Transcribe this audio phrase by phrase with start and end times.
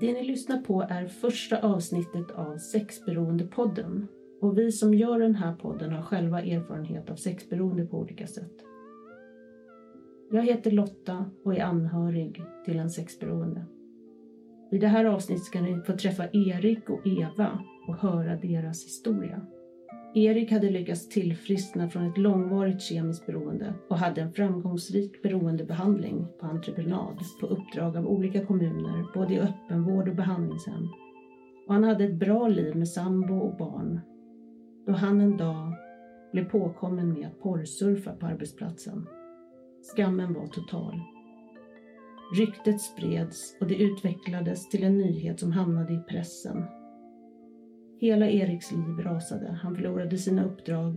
[0.00, 4.08] Det ni lyssnar på är första avsnittet av Sexberoendepodden.
[4.40, 8.52] Och vi som gör den här podden har själva erfarenhet av sexberoende på olika sätt.
[10.30, 13.64] Jag heter Lotta och är anhörig till en sexberoende.
[14.72, 17.58] I det här avsnittet ska ni få träffa Erik och Eva
[17.88, 19.46] och höra deras historia.
[20.14, 26.46] Erik hade lyckats tillfriskna från ett långvarigt kemiskt beroende och hade en framgångsrik beroendebehandling på
[26.46, 30.88] entreprenad på uppdrag av olika kommuner, både i öppenvård och behandlingshem.
[31.66, 34.00] Och han hade ett bra liv med sambo och barn.
[34.86, 35.72] Då han en dag
[36.32, 39.06] blev påkommen med att porrsurfa på arbetsplatsen.
[39.82, 41.00] Skammen var total.
[42.38, 46.64] Ryktet spreds och det utvecklades till en nyhet som hamnade i pressen
[47.98, 49.58] Hela Eriks liv rasade.
[49.62, 50.96] Han förlorade sina uppdrag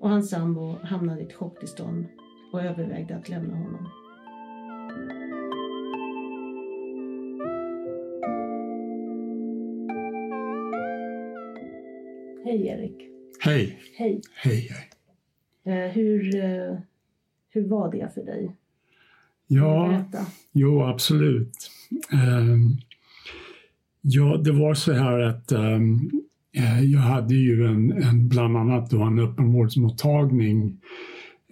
[0.00, 2.06] och hans sambo hamnade i ett chocktillstånd
[2.52, 3.88] och övervägde att lämna honom.
[12.44, 13.08] Hej Erik.
[13.40, 13.78] Hej.
[13.96, 14.20] Hej.
[14.34, 14.70] Hej.
[15.64, 16.78] Eh, hur, eh,
[17.50, 18.56] hur var det för dig?
[19.46, 20.04] Ja,
[20.52, 21.70] jo absolut.
[22.12, 22.78] Um,
[24.02, 26.10] Ja, det var så här att um,
[26.82, 30.80] jag hade ju en, en, bland annat då en öppenvårdsmottagning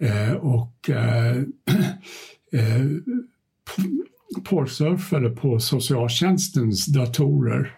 [0.01, 1.37] eh, och eh,
[2.51, 2.85] eh,
[4.43, 7.75] porrsurfade på socialtjänstens datorer.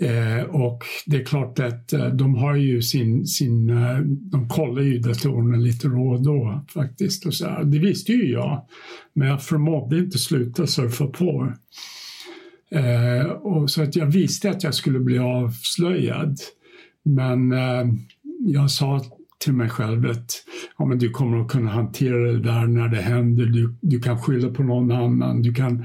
[0.00, 4.82] Eh, och det är klart att eh, de har ju sin, sin eh, de kollar
[4.82, 7.26] ju datorerna lite då och då faktiskt.
[7.26, 7.64] Och så här.
[7.64, 8.66] Det visste ju jag,
[9.12, 11.52] men jag förmådde inte sluta surfa på.
[12.74, 16.38] Eh, och så att jag visste att jag skulle bli avslöjad.
[17.02, 17.84] Men eh,
[18.40, 19.00] jag sa
[19.38, 20.30] till mig själv att
[20.78, 23.46] ja, men du kommer att kunna hantera det där när det händer.
[23.46, 25.42] Du, du kan skylla på någon annan.
[25.42, 25.84] Du kan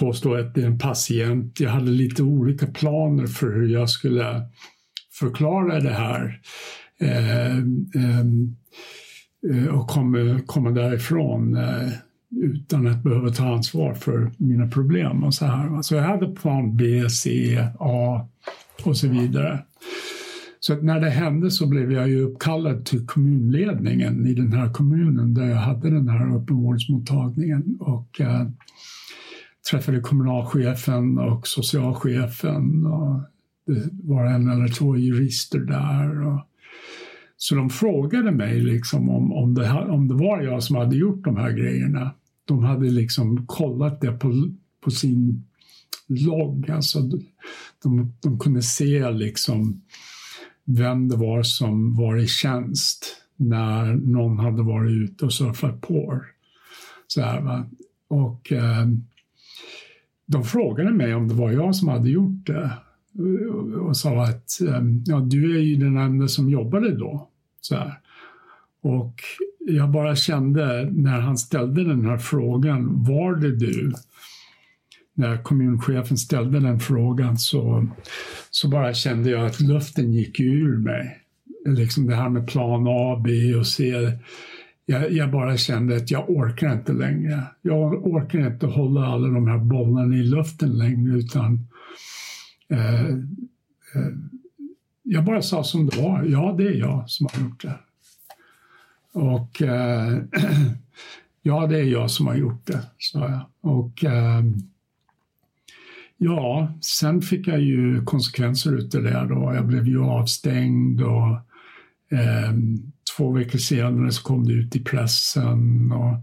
[0.00, 1.60] påstå att det är en patient.
[1.60, 4.42] Jag hade lite olika planer för hur jag skulle
[5.12, 6.40] förklara det här.
[7.00, 8.20] Eh, eh,
[9.52, 11.56] eh och komma, komma därifrån.
[11.56, 11.88] Eh,
[12.42, 15.82] utan att behöva ta ansvar för mina problem och så här.
[15.82, 18.28] Så jag hade plan B, C, A
[18.84, 19.64] och så vidare.
[20.60, 25.34] Så när det hände så blev jag ju uppkallad till kommunledningen i den här kommunen
[25.34, 28.46] där jag hade den här öppenvårdsmottagningen och äh,
[29.70, 33.20] träffade kommunalchefen och socialchefen och
[33.66, 36.26] det var en eller två jurister där.
[36.26, 36.40] Och,
[37.36, 41.24] så de frågade mig liksom om, om, det, om det var jag som hade gjort
[41.24, 42.10] de här grejerna
[42.44, 45.44] de hade liksom kollat det på, på sin
[46.06, 46.70] logg.
[46.70, 47.00] Alltså
[47.82, 49.82] de, de kunde se liksom
[50.64, 56.20] vem det var som var i tjänst när någon hade varit ute och surfat på.
[57.06, 57.66] Så här, va?
[58.08, 58.86] Och eh,
[60.26, 62.70] de frågade mig om det var jag som hade gjort det
[63.80, 67.28] och sa att eh, ja, du är ju den enda som jobbade då.
[67.60, 68.00] Så här.
[68.84, 69.14] Och
[69.58, 73.92] jag bara kände när han ställde den här frågan, var det du?
[75.14, 77.86] När kommunchefen ställde den frågan så,
[78.50, 81.18] så bara kände jag att luften gick ur mig.
[81.66, 83.94] Liksom det här med plan A, B och C.
[84.86, 87.42] Jag, jag, bara kände att jag orkar inte längre.
[87.62, 91.68] Jag orkar inte hålla alla de här bollarna i luften längre utan
[92.68, 94.12] eh, eh,
[95.02, 96.24] jag bara sa som det var.
[96.24, 97.78] Ja, det är jag som har gjort det.
[99.14, 100.18] Och eh,
[101.42, 103.72] ja, det är jag som har gjort det, sa jag.
[103.74, 104.42] Och eh,
[106.16, 109.52] ja, sen fick jag ju konsekvenser utav det då.
[109.54, 111.30] Jag blev ju avstängd och
[112.18, 112.52] eh,
[113.16, 115.92] två veckor senare så kom det ut i pressen.
[115.92, 116.14] Och,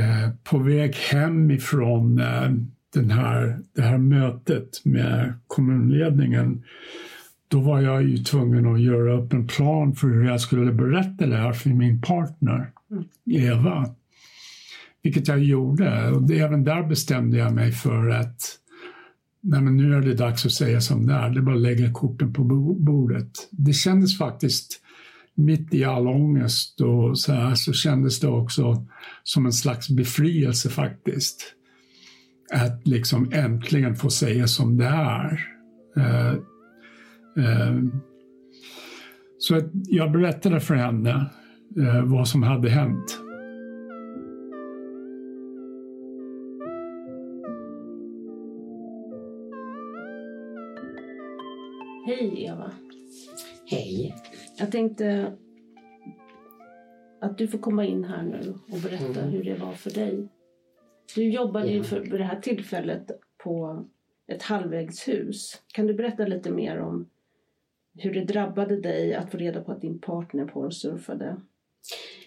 [0.00, 2.50] eh, på väg hem ifrån eh,
[2.94, 6.64] den här, det här mötet med kommunledningen
[7.48, 11.26] då var jag ju tvungen att göra upp en plan för hur jag skulle berätta
[11.26, 13.04] det här för min partner mm.
[13.26, 13.86] Eva.
[15.02, 18.58] Vilket jag gjorde och det, även där bestämde jag mig för att
[19.40, 21.62] nej men nu är det dags att säga som det är, det är bara att
[21.62, 22.44] lägga korten på
[22.78, 23.30] bordet.
[23.50, 24.82] Det kändes faktiskt
[25.34, 28.86] mitt i all ångest och så här så kändes det också
[29.22, 31.54] som en slags befrielse faktiskt.
[32.52, 35.40] Att liksom äntligen få säga som det är.
[37.36, 37.76] Eh,
[39.38, 41.30] så jag berättade för henne
[41.76, 43.20] eh, vad som hade hänt.
[52.06, 52.70] Hej Eva.
[53.66, 54.14] Hej.
[54.58, 55.32] Jag tänkte
[57.20, 59.32] att du får komma in här nu och berätta mm.
[59.32, 60.28] hur det var för dig.
[61.14, 63.10] Du jobbade ju för, det här tillfället
[63.44, 63.84] på
[64.26, 65.62] ett halvvägshus.
[65.74, 67.10] Kan du berätta lite mer om
[67.98, 71.40] hur det drabbade dig att få reda på att din partner porrsurfade?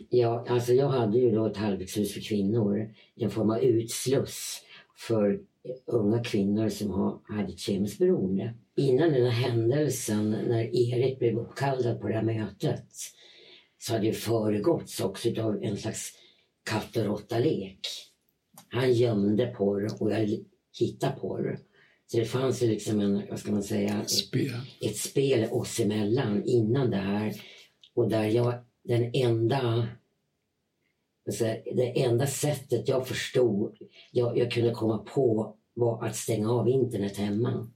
[0.10, 4.62] Ja, alltså jag hade ju då ett halvvägshus för kvinnor, en form av utsluss
[5.08, 5.42] för
[5.86, 8.54] unga kvinnor som har, hade ett kemiskt beroende.
[8.78, 12.86] Innan den här händelsen, när Erik blev uppkallad på det här mötet,
[13.78, 16.12] så hade det föregåtts också av en slags
[16.70, 17.80] katt och råtta-lek.
[18.70, 20.30] Han gömde porr och jag
[20.80, 21.60] hittade porr.
[22.12, 24.48] Så det fanns ju liksom en, vad ska man säga, Spel.
[24.82, 27.34] ett, ett spel oss emellan innan det här.
[27.94, 28.54] Och där jag,
[28.84, 29.88] den enda
[31.26, 31.44] alltså,
[31.76, 33.78] det enda sättet jag förstod,
[34.12, 37.72] jag, jag kunde komma på var att stänga av internet hemma.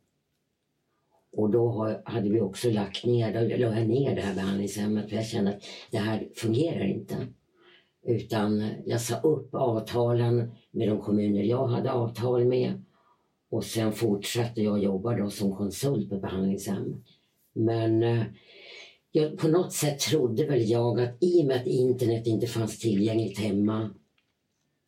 [1.31, 5.15] Och då hade vi också lagt ner, då la jag ner det här behandlingshemmet för
[5.15, 7.27] jag kände att det här fungerar inte.
[8.05, 12.84] Utan jag sa upp avtalen med de kommuner jag hade avtal med
[13.55, 17.03] och sen fortsatte jag jobba då som konsult på behandlingshem.
[17.53, 18.23] Men eh,
[19.11, 22.79] jag, på något sätt trodde väl jag att i och med att internet inte fanns
[22.79, 23.89] tillgängligt hemma,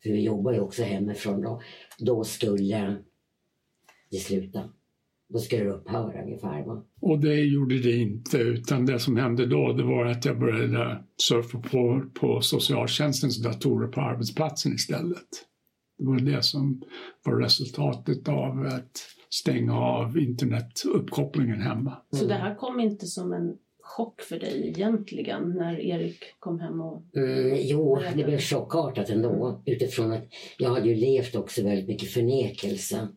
[0.02, 1.62] för vi jobbar ju också hemifrån då,
[1.98, 2.96] då skulle
[4.10, 4.64] det sluta.
[5.28, 6.64] Då skulle det upphöra ungefär.
[6.66, 6.84] Va?
[7.00, 11.04] Och det gjorde det inte, utan det som hände då det var att jag började
[11.16, 15.48] surfa på, på socialtjänstens datorer på arbetsplatsen istället.
[15.98, 16.82] Det var det som
[17.24, 18.98] var resultatet av att
[19.30, 21.96] stänga av internetuppkopplingen hemma.
[22.10, 26.80] Så det här kom inte som en chock för dig egentligen när Erik kom hem
[26.80, 27.02] och...
[27.16, 30.24] Mm, jo, det blev chockartat ändå utifrån att
[30.58, 33.08] jag hade ju levt också väldigt mycket förnekelse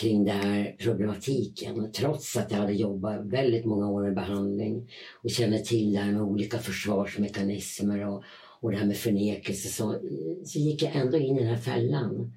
[0.00, 1.92] kring den här problematiken.
[1.92, 4.88] Trots att jag hade jobbat väldigt många år med behandling
[5.22, 8.24] och kände till det här med olika försvarsmekanismer och,
[8.60, 10.00] och det här med förnekelse så,
[10.44, 12.32] så gick jag ändå in i den här fällan.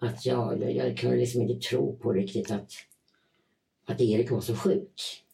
[0.00, 2.70] Att jag, jag, jag kunde liksom inte tro på riktigt att,
[3.86, 5.24] att Erik var så sjuk.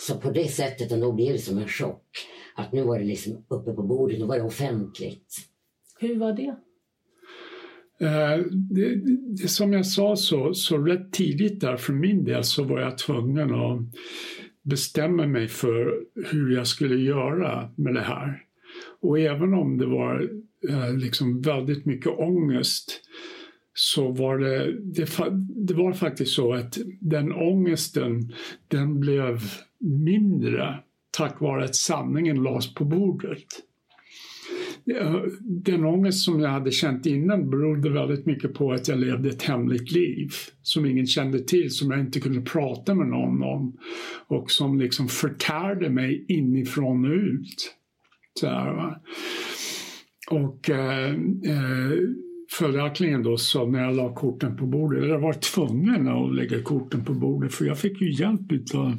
[0.00, 2.04] Så på det sättet ändå blev det som en chock.
[2.56, 5.36] Att nu var det liksom uppe på bordet, nu var det offentligt.
[6.00, 6.56] Hur var det?
[8.00, 8.94] Eh, det,
[9.42, 12.98] det, som jag sa så, så rätt tidigt där för min del så var jag
[12.98, 13.80] tvungen att
[14.62, 18.47] bestämma mig för hur jag skulle göra med det här.
[19.00, 20.30] Och även om det var
[20.68, 23.00] eh, liksom väldigt mycket ångest
[23.74, 25.08] så var det, det,
[25.66, 28.32] det, var faktiskt så att den ångesten
[28.68, 29.40] den blev
[29.80, 30.78] mindre
[31.10, 33.44] tack vare att sanningen lades på bordet.
[34.94, 39.28] Eh, den ångest som jag hade känt innan berodde väldigt mycket på att jag levde
[39.28, 40.28] ett hemligt liv
[40.62, 43.78] som ingen kände till, som jag inte kunde prata med någon om
[44.26, 47.74] och som liksom förtärde mig inifrån och ut.
[48.40, 49.00] Sådär, va?
[50.30, 51.10] och eh,
[51.44, 51.92] eh,
[52.58, 57.04] följaktligen då så när jag la korten på bordet, jag var tvungen att lägga korten
[57.04, 58.96] på bordet för jag fick ju hjälp utav,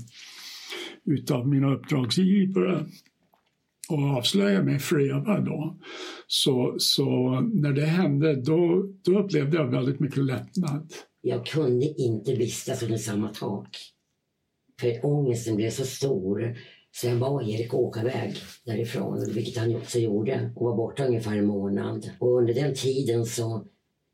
[1.05, 2.85] utav mina uppdragsgivare
[3.89, 5.79] och avslöja mig frevad då.
[6.27, 10.93] Så, så när det hände då, då upplevde jag väldigt mycket lättnad.
[11.21, 13.67] Jag kunde inte vistas under samma tak.
[14.81, 16.55] För ångesten blev så stor
[17.01, 18.35] så jag bad Erik åka iväg
[18.65, 22.09] därifrån, vilket han också gjorde och var borta ungefär en månad.
[22.19, 23.65] Och under den tiden så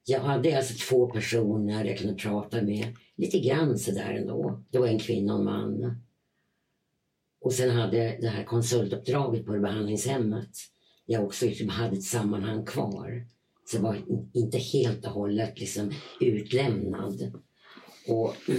[0.06, 4.64] jag hade alltså två personer jag kunde prata med, lite grann sådär ändå.
[4.70, 6.02] Det var en kvinna och en man.
[7.42, 10.52] Och sen hade jag det här konsultuppdraget på behandlingshemmet.
[11.06, 13.28] Jag också liksom hade ett sammanhang kvar.
[13.66, 13.98] Så jag var
[14.34, 17.42] inte helt och hållet liksom utlämnad.
[18.08, 18.36] Och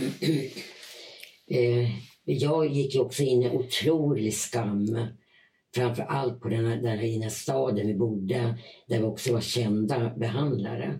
[1.50, 1.90] eh,
[2.26, 5.06] jag gick också in i otrolig skam.
[5.74, 10.14] Framför allt på den här, den här staden vi bodde, där vi också var kända
[10.16, 10.98] behandlare.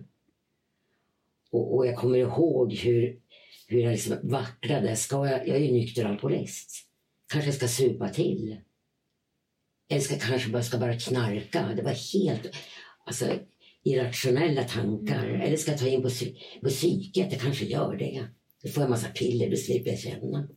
[1.51, 3.19] Och, och jag kommer ihåg hur,
[3.67, 4.95] hur jag liksom vacklade.
[4.95, 6.71] Ska jag, jag är ju nykter alkoholist.
[7.31, 8.57] Kanske ska supa till.
[9.89, 11.69] Eller ska kanske bara, ska bara knarka.
[11.75, 12.55] Det var helt
[13.05, 13.25] alltså,
[13.83, 15.27] irrationella tankar.
[15.27, 15.41] Mm.
[15.41, 16.09] Eller ska jag ta in på,
[16.61, 17.31] på psyket?
[17.31, 18.27] Jag kanske gör det.
[18.63, 20.47] Då får jag massa piller, då slipper jag känna.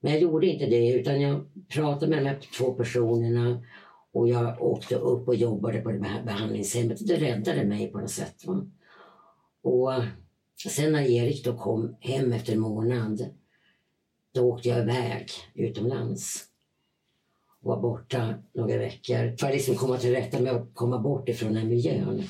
[0.00, 3.64] Men jag gjorde inte det utan jag pratade med de här två personerna
[4.12, 7.06] och jag åkte upp och jobbade på det här behandlingshemmet.
[7.06, 8.44] Det räddade mig på något sätt.
[8.46, 8.66] Va?
[9.62, 9.92] Och
[10.70, 13.28] sen när Erik då kom hem efter en månad
[14.34, 16.44] då åkte jag iväg utomlands
[17.60, 21.28] och var borta några veckor för att liksom komma till rätta med att komma bort
[21.28, 22.22] ifrån den miljön.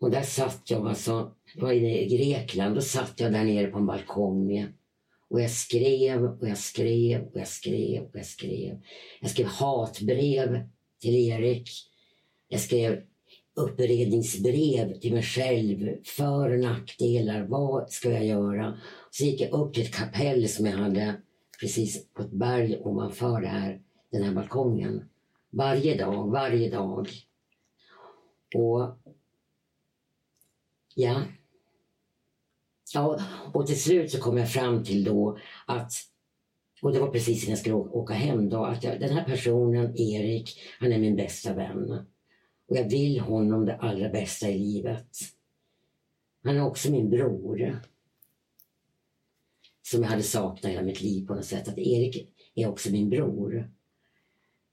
[0.00, 3.66] Och där satt jag, alltså, jag var inne i Grekland, då satt jag där nere
[3.66, 4.68] på en balkong
[5.30, 8.80] och jag skrev och jag skrev och jag skrev och jag skrev.
[9.20, 10.68] Jag skrev hatbrev
[11.00, 11.70] till Erik.
[12.48, 13.02] Jag skrev
[13.54, 16.04] uppredningsbrev till mig själv.
[16.04, 17.46] För och nackdelar.
[17.46, 18.78] Vad ska jag göra?
[19.10, 21.14] Så gick jag upp till ett kapell som jag hade
[21.60, 25.04] precis på ett berg ovanför det här, den här balkongen.
[25.50, 27.08] Varje dag, varje dag.
[28.54, 28.98] Och
[30.94, 31.22] ja
[32.94, 33.20] ja.
[33.52, 35.92] Och till slut så kom jag fram till då att
[36.82, 39.96] och det var precis innan jag skulle åka hem då, att jag, den här personen,
[39.96, 41.90] Erik, han är min bästa vän.
[42.68, 45.16] Och jag vill honom det allra bästa i livet.
[46.44, 47.80] Han är också min bror.
[49.82, 51.68] Som jag hade saknat hela mitt liv på något sätt.
[51.68, 53.70] Att Erik är också min bror.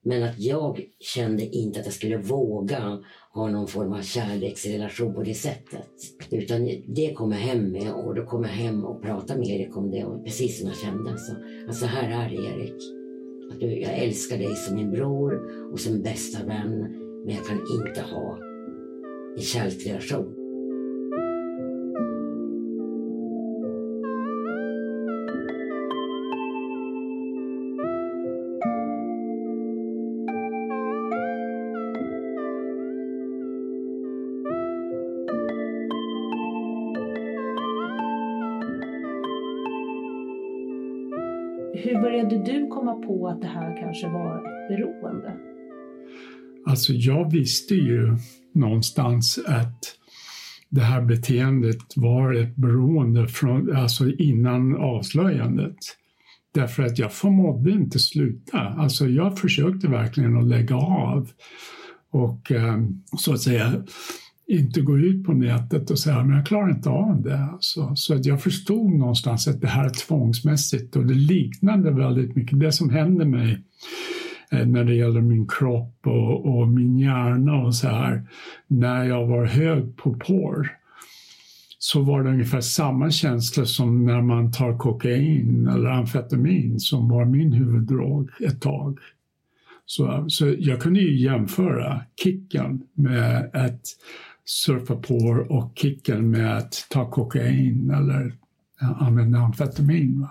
[0.08, 3.00] Men att jag kände inte att jag skulle våga
[3.34, 5.90] ha någon form av kärleksrelation på det sättet.
[6.32, 9.78] Utan det kom jag hem med och då kom jag hem och pratade med Erik
[9.78, 11.18] om det och precis som jag kände.
[11.18, 11.36] Så
[11.68, 12.76] alltså här är det Erik.
[13.52, 15.34] Att du, jag älskar dig som min bror
[15.74, 16.80] och som bästa vän
[17.26, 18.38] men jag kan inte ha
[19.38, 20.37] en kärleksrelation.
[41.84, 45.34] Hur började du komma på att det här kanske var ett beroende?
[46.66, 48.18] Alltså jag visste ju
[48.54, 49.96] någonstans att
[50.70, 55.76] det här beteendet var ett beroende från, alltså innan avslöjandet.
[56.54, 58.58] Därför att jag förmådde inte sluta.
[58.58, 61.30] Alltså jag försökte verkligen att lägga av
[62.12, 63.84] och ehm, så att säga
[64.48, 67.40] inte gå ut på nätet och säga men jag klarar inte av det.
[67.40, 72.36] Alltså, så att jag förstod någonstans att det här är tvångsmässigt och det liknade väldigt
[72.36, 73.64] mycket det som hände mig
[74.52, 78.24] eh, när det gäller min kropp och, och, min hjärna och så här.
[78.68, 80.72] När jag var hög på porr
[81.80, 87.26] så var det ungefär samma känsla som när man tar kokain eller amfetamin som var
[87.26, 89.00] min huvuddrog ett tag.
[89.86, 93.82] Så, så jag kunde ju jämföra kicken med ett
[94.48, 98.34] surfa på och kicken med att ta kokain eller
[98.80, 100.22] använda amfetamin.
[100.22, 100.30] Va?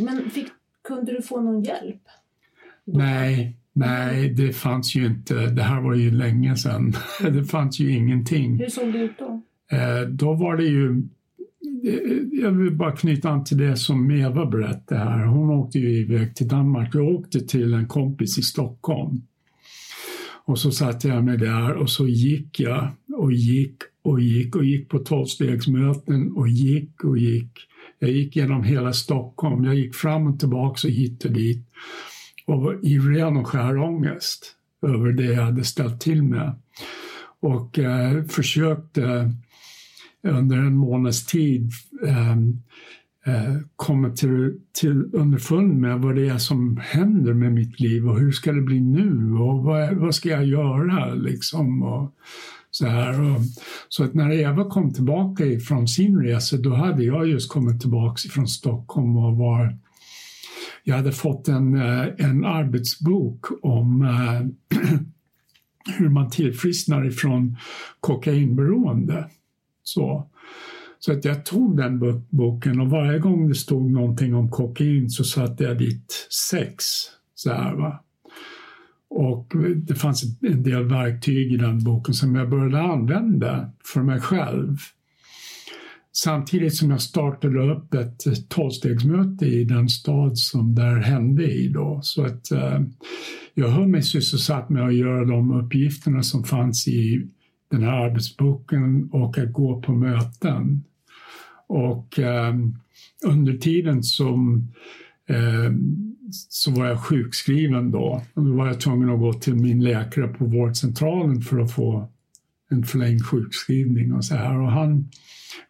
[0.00, 0.46] Men fick,
[0.88, 2.02] kunde du få någon hjälp?
[2.84, 5.34] Nej, nej, det fanns ju inte.
[5.34, 6.92] Det här var ju länge sedan.
[7.20, 8.58] Det fanns ju ingenting.
[8.58, 9.42] Hur såg det ut då?
[9.76, 11.02] Eh, då var det ju
[12.32, 15.24] jag vill bara knyta an till det som Eva berättade här.
[15.24, 16.94] Hon åkte ju iväg till Danmark.
[16.94, 19.22] Jag åkte till en kompis i Stockholm.
[20.50, 24.64] Och så satte jag mig där och så gick jag och gick och gick och
[24.64, 27.50] gick på tolvstegsmöten och gick och gick.
[27.98, 29.64] Jag gick genom hela Stockholm.
[29.64, 31.66] Jag gick fram och tillbaka och hit och dit.
[32.46, 36.54] Och var i ren och skär ångest över det jag hade ställt till med.
[37.40, 39.34] Och eh, försökte
[40.22, 41.70] under en månads tid
[42.06, 42.36] eh,
[43.30, 48.18] Eh, kommer till, till underfund med vad det är som händer med mitt liv och
[48.20, 51.82] hur ska det bli nu och vad, vad ska jag göra liksom.
[51.82, 52.14] Och,
[52.70, 53.20] så, här.
[53.20, 53.40] Och,
[53.88, 58.28] så att när Eva kom tillbaka från sin resa då hade jag just kommit tillbaka
[58.28, 59.78] från Stockholm och var
[60.84, 64.78] jag hade fått en, eh, en arbetsbok om eh,
[65.98, 67.56] hur man tillfrisknar ifrån
[68.00, 69.30] kokainberoende.
[69.82, 70.30] Så.
[71.02, 75.24] Så att jag tog den boken och varje gång det stod någonting om kokain så
[75.24, 76.84] satte jag dit sex.
[77.34, 78.04] Så här, va?
[79.10, 84.20] Och det fanns en del verktyg i den boken som jag började använda för mig
[84.20, 84.76] själv.
[86.12, 91.68] Samtidigt som jag startade upp ett tolvstegsmöte i den stad som där hände i.
[91.68, 92.00] Då.
[92.02, 92.80] Så att eh,
[93.54, 97.28] jag höll mig sysselsatt med att göra de uppgifterna som fanns i
[97.70, 100.84] den här arbetsboken och att gå på möten.
[101.70, 102.54] Och eh,
[103.24, 104.68] under tiden som
[105.26, 105.72] eh,
[106.48, 108.22] så var jag sjukskriven då.
[108.34, 112.08] Och då var jag tvungen att gå till min läkare på vårdcentralen för att få
[112.70, 114.60] en förlängd sjukskrivning och så här.
[114.60, 115.08] Och han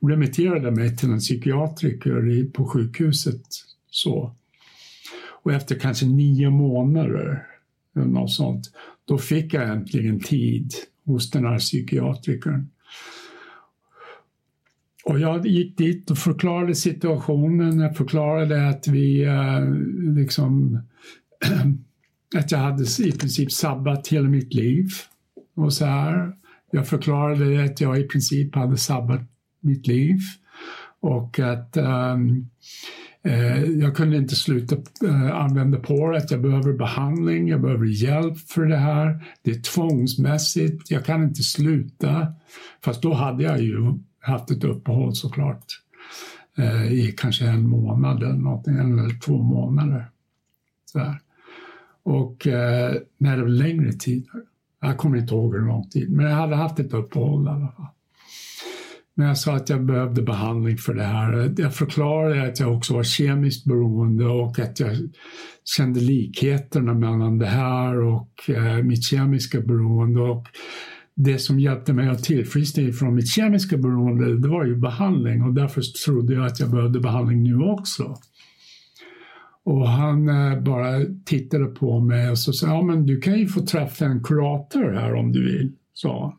[0.01, 3.43] remitterade mig till en psykiatriker på sjukhuset.
[3.91, 4.35] Så.
[5.43, 7.47] Och efter kanske nio månader,
[7.97, 8.71] eller något sånt,
[9.05, 10.73] då fick jag äntligen tid
[11.05, 12.69] hos den här psykiatrikern.
[15.05, 17.79] Och jag gick dit och förklarade situationen.
[17.79, 19.65] Jag förklarade att vi eh,
[20.17, 20.79] liksom
[22.37, 24.87] att jag hade i princip sabbat hela mitt liv.
[25.55, 26.33] Och så här.
[26.73, 29.21] Jag förklarade att jag i princip hade sabbat
[29.61, 30.19] mitt liv
[31.01, 32.51] och att um,
[33.23, 35.79] Eh, jag kunde inte sluta uh, använda
[36.17, 39.25] Att Jag behöver behandling, jag behöver hjälp för det här.
[39.43, 42.27] Det är tvångsmässigt, jag kan inte sluta.
[42.85, 45.65] Fast då hade jag ju haft ett uppehåll såklart
[46.59, 50.11] eh, i kanske en månad eller någonting, eller två månader.
[50.85, 51.15] Så
[52.03, 54.27] Och eh, när det var längre tid,
[54.81, 57.69] jag kommer inte ihåg hur lång tid, men jag hade haft ett uppehåll i alla
[57.69, 57.87] fall.
[59.15, 61.55] Men jag sa att jag behövde behandling för det här.
[61.57, 64.97] Jag förklarade att jag också var kemiskt beroende och att jag
[65.65, 70.21] kände likheterna mellan det här och eh, mitt kemiska beroende.
[70.21, 70.47] Och
[71.23, 75.55] det som hjälpte mig att tillfriskna från mitt kemiska beroende, det var ju behandling och
[75.55, 78.17] därför trodde jag att jag behövde behandling nu också.
[79.65, 83.47] Och han eh, bara tittade på mig och så sa ja men du kan ju
[83.47, 86.37] få träffa en kurator här om du vill, sa han.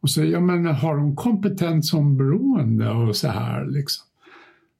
[0.00, 4.06] Och så, ja men har hon kompetens som beroende och så här liksom?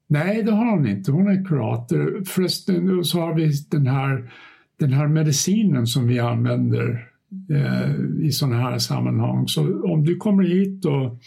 [0.07, 1.11] Nej, det har hon inte.
[1.11, 2.23] Hon är kurator.
[2.25, 4.31] Förresten så har vi den här,
[4.79, 7.10] den här medicinen som vi använder
[7.49, 9.47] Eh, i sådana här sammanhang.
[9.47, 11.19] Så om du kommer hit och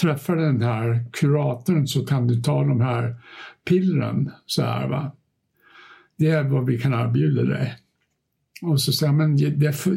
[0.00, 3.16] träffar den här kuratorn så kan du ta de här
[3.68, 4.30] pillren.
[4.46, 5.12] Så här, va?
[6.16, 7.74] Det är vad vi kan erbjuda dig.
[8.62, 9.38] Och så säger men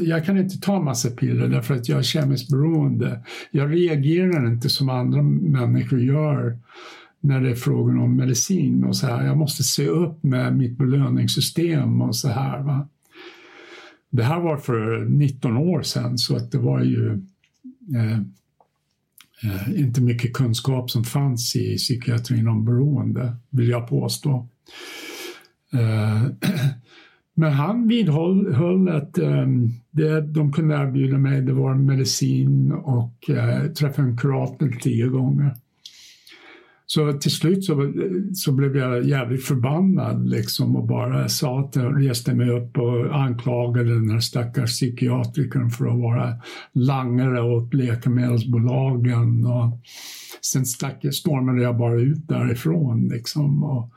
[0.06, 3.24] jag kan inte ta massa piller därför att jag är kemiskt beroende.
[3.52, 6.58] Jag reagerar inte som andra människor gör
[7.20, 9.26] när det är frågan om medicin och så här.
[9.26, 12.64] Jag måste se upp med mitt belöningssystem och så här.
[12.64, 12.88] Va?
[14.10, 17.12] Det här var för 19 år sedan så att det var ju
[17.96, 18.20] eh,
[19.44, 24.48] eh, inte mycket kunskap som fanns i psykiatrin om beroende, vill jag påstå.
[25.74, 26.24] Eh,
[27.40, 29.48] Men han vidhöll att eh,
[29.92, 35.56] det de kunde erbjuda mig det var medicin och eh, träffa en kurator tio gånger.
[36.90, 37.94] Så till slut så,
[38.34, 43.16] så blev jag jävligt förbannad liksom och bara sa att jag reste mig upp och
[43.16, 46.34] anklagade den här stackars psykiatrikern för att vara
[46.74, 49.46] langare åt läkemedelsbolagen.
[49.46, 49.80] Och
[50.42, 53.08] sen stack, stormade jag bara ut därifrån.
[53.08, 53.94] Liksom, och,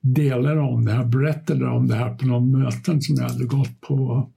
[0.00, 3.80] delade om det här, berättade om det här på någon möten som jag hade gått
[3.80, 4.30] på.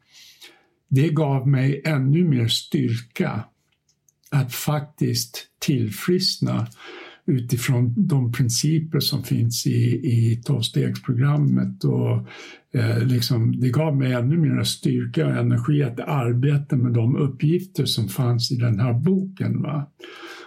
[0.88, 3.44] Det gav mig ännu mer styrka
[4.32, 6.68] att faktiskt tillfriskna
[7.26, 11.84] utifrån de principer som finns i, i tolvstegsprogrammet.
[11.84, 12.28] Och,
[12.80, 17.86] eh, liksom, det gav mig ännu mer styrka och energi att arbeta med de uppgifter
[17.86, 19.62] som fanns i den här boken.
[19.62, 19.92] Va?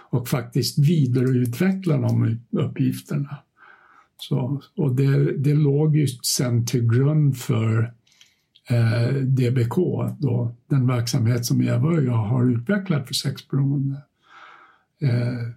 [0.09, 3.37] Och faktiskt vidareutveckla de uppgifterna.
[4.17, 7.93] Så, och det, det låg ju sen till grund för
[8.69, 9.75] eh, DBK,
[10.19, 14.01] då, den verksamhet som Eva och jag har utvecklat för sexberoende.
[15.01, 15.53] Eh,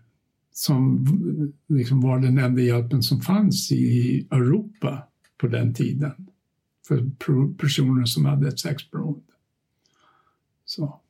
[0.52, 1.06] som
[1.66, 6.12] liksom var den enda hjälpen som fanns i Europa på den tiden
[6.88, 7.10] för
[7.58, 9.32] personer som hade ett sexberoende.
[10.64, 11.00] Så.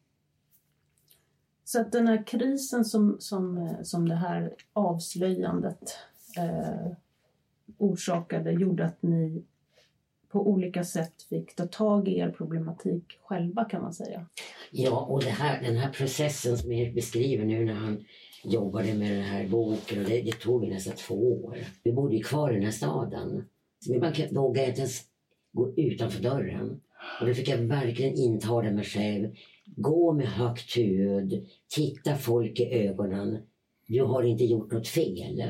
[1.64, 5.96] Så att den här krisen som, som, som det här avslöjandet
[6.36, 6.92] eh,
[7.78, 9.42] orsakade gjorde att ni
[10.28, 14.26] på olika sätt fick ta tag i er problematik själva kan man säga.
[14.70, 18.04] Ja, och det här, den här processen som Erik beskriver nu när han
[18.44, 21.58] jobbade med den här boken och det, det tog nästan två år.
[21.82, 23.44] Vi bodde ju kvar i den här staden.
[23.78, 25.02] Så man vågade inte ens
[25.52, 26.80] gå utanför dörren.
[27.20, 29.34] Och då fick jag verkligen intala mig själv.
[29.76, 33.38] Gå med högt huvud, titta folk i ögonen.
[33.86, 35.42] Du har inte gjort något fel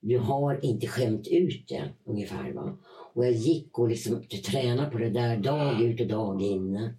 [0.00, 2.52] du har inte skämt ut det ungefär.
[2.52, 2.78] Va?
[3.14, 6.90] Och jag gick och liksom tränade på det där dag ut och dag in.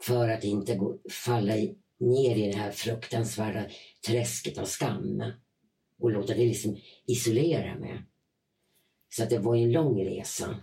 [0.00, 3.64] För att inte gå, falla i, ner i det här fruktansvärda
[4.06, 5.22] träsket av skam.
[5.98, 8.02] Och låta det liksom isolera mig.
[9.08, 10.56] Så att det var en lång resa.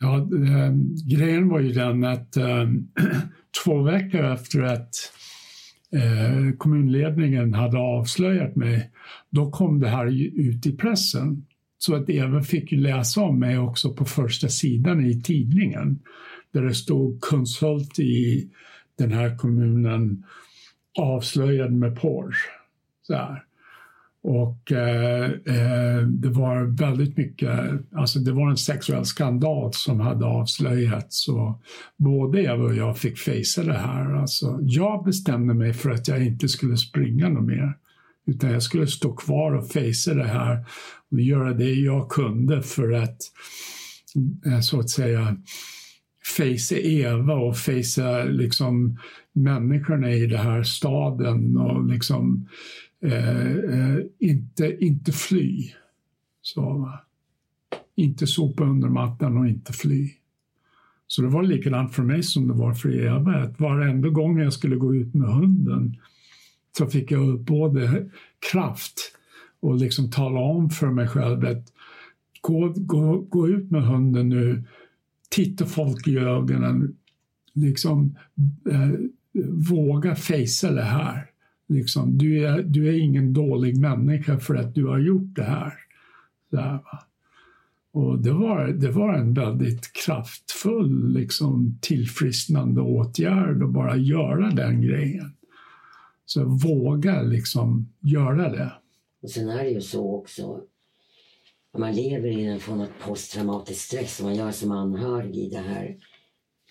[0.00, 0.72] Ja, äh,
[1.06, 2.68] grejen var ju den att äh,
[3.64, 4.94] två veckor efter att
[5.92, 8.90] eh, kommunledningen hade avslöjat mig,
[9.30, 10.06] då kom det här
[10.40, 11.46] ut i pressen.
[11.78, 15.98] Så att Eva fick läsa om mig också på första sidan i tidningen.
[16.52, 18.50] Där det stod konsult i
[19.00, 20.24] den här kommunen
[20.98, 22.34] avslöjad med porr.
[23.02, 23.44] Så här.
[24.22, 27.50] Och eh, eh, det var väldigt mycket,
[27.94, 31.62] alltså det var en sexuell skandal som hade avslöjats och
[31.96, 34.14] både Eva och jag fick fejsa det här.
[34.14, 37.76] Alltså, jag bestämde mig för att jag inte skulle springa något mer.
[38.26, 40.64] Utan jag skulle stå kvar och fejsa det här
[41.10, 43.18] och göra det jag kunde för att
[44.46, 45.36] eh, så att säga
[46.36, 48.98] fejsa Eva och fejsa liksom
[49.32, 52.48] människorna i den här staden och liksom
[53.02, 55.72] eh, eh, inte, inte fly.
[56.42, 56.92] Så,
[57.96, 60.10] inte sopa under mattan och inte fly.
[61.06, 63.54] Så det var likadant för mig som det var för Eva.
[63.58, 65.96] Varenda gång jag skulle gå ut med hunden
[66.78, 68.10] så fick jag både
[68.52, 69.16] kraft
[69.60, 71.72] och liksom tala om för mig själv att
[72.40, 74.64] gå, gå, gå ut med hunden nu,
[75.30, 76.96] titta folk i ögonen,
[77.52, 78.16] liksom
[78.70, 78.90] eh,
[79.70, 81.30] våga fejsa det här.
[81.66, 85.72] Liksom, du, är, du är ingen dålig människa för att du har gjort det här.
[86.50, 86.80] Där,
[87.92, 94.82] och det var, det var en väldigt kraftfull, liksom, tillfrisknande åtgärd att bara göra den
[94.82, 95.32] grejen.
[96.26, 98.72] Så våga liksom göra det.
[99.22, 100.60] Och sen är det ju så också,
[101.78, 105.58] man lever i en form av posttraumatisk stress, som man gör som anhörig i det
[105.58, 105.98] här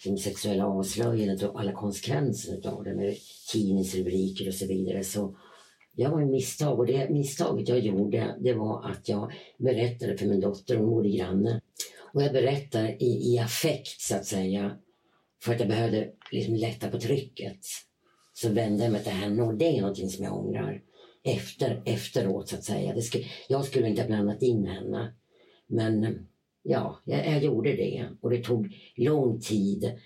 [0.03, 3.15] som sexuella avslöjandet och alla konsekvenser av det med
[3.51, 5.03] tidningsrubriker och så vidare.
[5.03, 5.35] Så
[5.95, 10.25] jag var en misstag och det misstaget jag gjorde det var att jag berättade för
[10.25, 11.61] min dotter, hon bodde granne.
[12.13, 14.77] Och jag berättade i, i affekt så att säga
[15.43, 17.59] för att jag behövde liksom lätta på trycket.
[18.33, 20.81] Så vände jag mig till henne och det är någonting som jag ångrar
[21.35, 22.93] efter, efteråt så att säga.
[22.93, 25.13] Det skulle, jag skulle inte ha blandat in henne.
[25.67, 26.27] Men
[26.63, 29.99] ja, jag, jag, gjorde det och det tog lång tid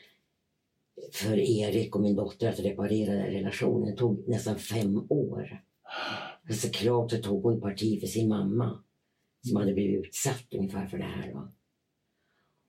[1.14, 3.92] för Erik och min dotter att reparera relationen.
[3.92, 5.64] Det tog nästan fem år.
[6.50, 8.84] Såklart så tog hon parti för sin mamma
[9.42, 11.34] som hade blivit utsatt ungefär för det här.
[11.34, 11.54] Va?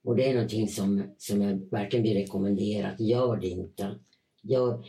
[0.05, 3.99] Och det är någonting som, som jag verkligen vill rekommendera, att gör det inte.
[4.43, 4.85] Gör,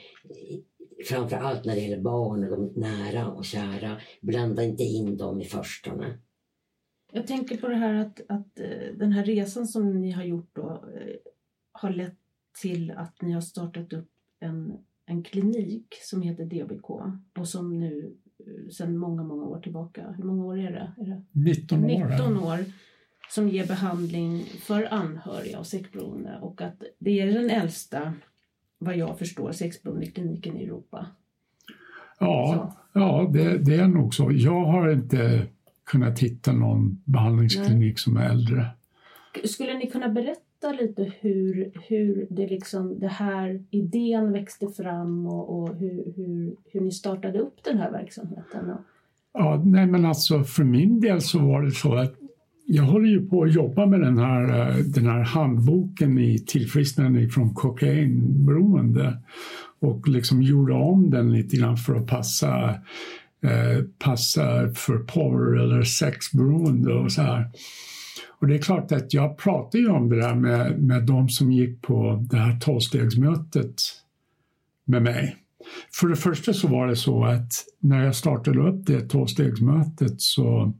[1.03, 5.41] framför allt när det gäller barn och de nära och kära, blanda inte in dem
[5.41, 6.17] i förstone.
[7.12, 10.49] Jag tänker på det här att, att eh, den här resan som ni har gjort
[10.53, 11.15] då eh,
[11.71, 12.17] har lett
[12.62, 16.89] till att ni har startat upp en, en klinik som heter DBK
[17.39, 20.93] och som nu eh, sedan många, många år tillbaka, hur många år är det?
[20.97, 21.88] Är det 19 år.
[21.88, 22.65] 19 år
[23.29, 28.13] som ger behandling för anhöriga och sexberoende och att det är den äldsta,
[28.86, 31.06] vad jag förstår, sexberoendekliniken i Europa.
[32.19, 34.32] Ja, ja det, det, är nog så.
[34.32, 35.48] Jag har inte
[35.84, 37.98] kunnat hitta någon behandlingsklinik Nej.
[37.98, 38.65] som är äldre.
[39.43, 45.60] Skulle ni kunna berätta lite hur, hur det, liksom, det här idén växte fram och,
[45.60, 48.71] och hur, hur, hur ni startade upp den här verksamheten?
[49.34, 52.15] Ja, nej men alltså för min del så var det så att
[52.67, 57.30] jag håller ju på att jobba med den här, eh, den här handboken i tillfrisknande
[57.30, 59.17] från kokainberoende
[59.80, 62.69] och liksom gjorde om den lite grann för att passa,
[63.41, 67.49] eh, passa för porr eller sexberoende och så här.
[68.39, 71.51] Och det är klart att jag pratade ju om det där med, med de som
[71.51, 73.75] gick på det här tolvstegsmötet
[74.86, 75.36] med mig.
[75.93, 80.73] För det första så var det så att när jag startade upp det tolvstegsmötet så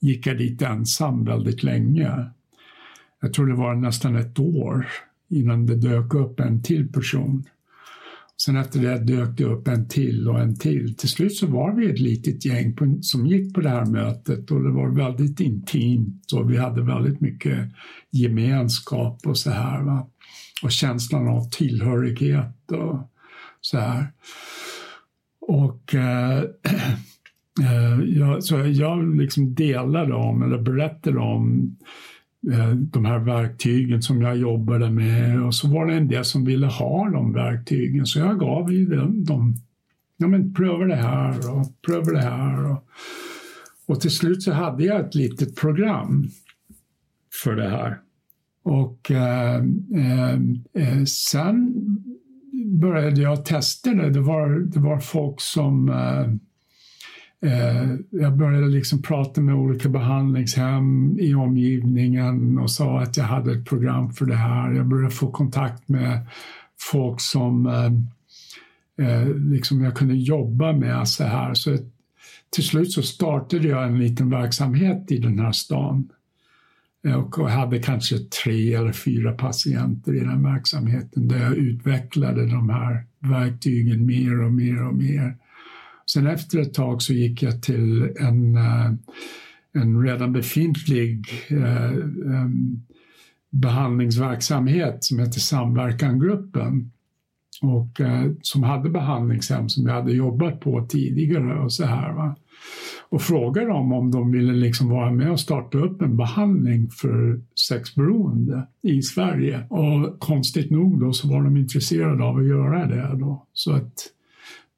[0.00, 2.30] gick jag dit ensam väldigt länge.
[3.20, 4.86] Jag tror det var nästan ett år
[5.30, 7.44] innan det dök upp en till person.
[8.42, 10.96] Sen efter det dök det upp en till och en till.
[10.96, 14.50] Till slut så var vi ett litet gäng på, som gick på det här mötet
[14.50, 17.68] och det var väldigt intimt och vi hade väldigt mycket
[18.10, 19.82] gemenskap och så här.
[19.82, 20.08] Va?
[20.62, 23.10] Och känslan av tillhörighet och
[23.60, 24.12] så här.
[25.40, 26.42] Och eh,
[27.60, 31.76] Eh, jag, så jag liksom delade om, eller berättade om
[32.76, 36.66] de här verktygen som jag jobbade med och så var det en del som ville
[36.66, 39.54] ha de verktygen så jag gav ju dem, dem
[40.18, 42.70] ja men pröva det här och pröva det här.
[42.70, 42.84] Och,
[43.86, 46.28] och till slut så hade jag ett litet program
[47.42, 48.00] för det här.
[48.62, 49.56] Och eh,
[49.94, 50.34] eh,
[50.74, 51.74] eh sen
[52.80, 54.10] började jag testa det.
[54.10, 56.32] Det var, det var folk som Eh,
[57.42, 63.52] Eh, jag började liksom prata med olika behandlingshem i omgivningen och sa att jag hade
[63.52, 64.72] ett program för det här.
[64.72, 66.26] Jag började få kontakt med
[66.80, 67.92] folk som eh,
[69.08, 71.54] eh, liksom jag kunde jobba med så här.
[71.54, 71.76] Så
[72.50, 76.08] till slut så startade jag en liten verksamhet i den här stan
[77.06, 82.70] eh, och hade kanske tre eller fyra patienter i den verksamheten där jag utvecklade de
[82.70, 85.36] här verktygen mer och mer och mer.
[86.12, 88.92] Sen efter ett tag så gick jag till en, eh,
[89.72, 91.92] en redan befintlig eh,
[93.50, 96.90] behandlingsverksamhet som heter Samverkangruppen
[97.62, 102.12] och eh, som hade behandlingshem som jag hade jobbat på tidigare och så här.
[102.12, 102.36] Va?
[103.10, 107.40] Och frågade dem om de ville liksom vara med och starta upp en behandling för
[107.68, 109.66] sexberoende i Sverige.
[109.70, 113.46] Och konstigt nog då så var de intresserade av att göra det då.
[113.52, 113.92] Så att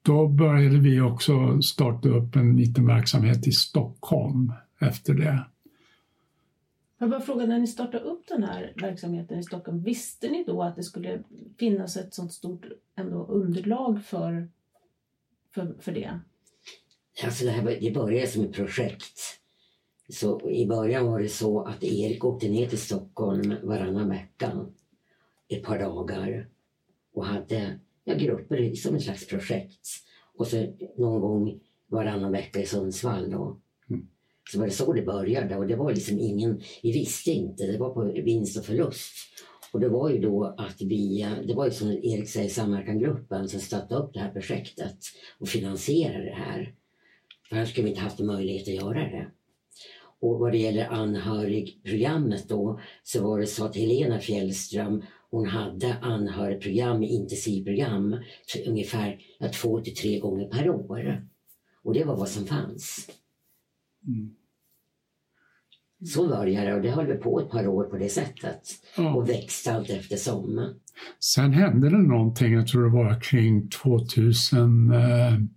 [0.01, 5.45] då började vi också starta upp en liten verksamhet i Stockholm efter det.
[6.97, 10.63] Jag bara fråga, när ni startade upp den här verksamheten i Stockholm, visste ni då
[10.63, 11.23] att det skulle
[11.59, 14.49] finnas ett sånt stort ändå underlag för,
[15.53, 16.19] för, för det?
[17.23, 19.19] Alltså det, här, det började som ett projekt.
[20.09, 24.65] Så I början var det så att Erik åkte ner till Stockholm varannan vecka
[25.47, 26.47] ett par dagar
[27.13, 29.87] och hade ja, grupper som ett slags projekt.
[30.37, 33.31] Och så någon gång varannan vecka i Sundsvall.
[33.31, 33.59] Då.
[33.89, 34.07] Mm.
[34.51, 37.77] Så var det så det började och det var liksom ingen, vi visste inte, det
[37.77, 39.13] var på vinst och förlust.
[39.73, 43.59] Och det var ju då att vi, det var ju som Erik säger, samverkangruppen som
[43.59, 44.97] startade upp det här projektet
[45.39, 46.75] och finansierade det här.
[47.49, 49.31] För annars skulle vi inte haft möjlighet att göra det.
[50.21, 55.97] Och vad det gäller anhörigprogrammet då så var det så att Helena Fjällström hon hade
[56.01, 58.17] anhörigprogram, intensivprogram,
[58.67, 59.19] ungefär
[59.53, 61.27] två till tre gånger per år.
[61.83, 63.09] Och det var vad som fanns.
[64.07, 64.35] Mm.
[66.05, 68.61] Så började det och det höll vi på ett par år på det sättet.
[68.97, 69.13] Ja.
[69.15, 70.73] Och växte allt eftersom.
[71.19, 75.49] Sen hände det någonting, jag tror det var kring 2005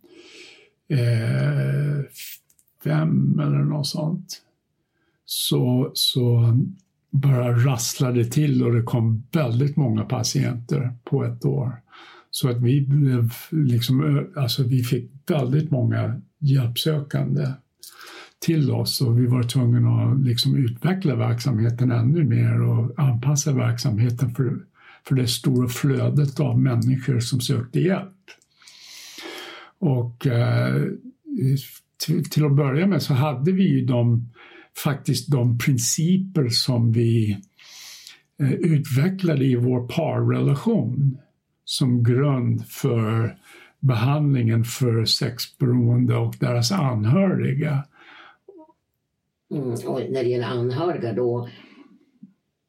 [3.40, 4.42] eller något sånt.
[5.24, 6.54] Så, så
[7.14, 11.80] bara rasslade till och det kom väldigt många patienter på ett år.
[12.30, 17.46] Så att vi blev liksom, alltså vi fick väldigt många hjälpsökande
[18.38, 24.34] till oss och vi var tvungna att liksom utveckla verksamheten ännu mer och anpassa verksamheten
[24.34, 24.58] för,
[25.08, 28.10] för det stora flödet av människor som sökte hjälp.
[29.78, 30.82] Och eh,
[32.06, 34.30] till, till, att börja med så hade vi ju de,
[34.78, 37.38] faktiskt de principer som vi
[38.40, 41.18] eh, utvecklade i vår parrelation
[41.64, 43.36] som grund för
[43.80, 47.84] behandlingen för sexberoende och deras anhöriga.
[49.50, 51.48] Mm, och när det gäller anhöriga då,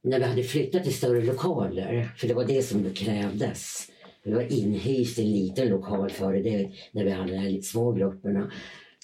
[0.04, 3.92] när vi hade flyttat till större lokaler, för det var det som krävdes.
[4.24, 7.68] Vi var inhyst i en liten lokal före det, när vi hade de här lite
[7.68, 8.52] små grupperna.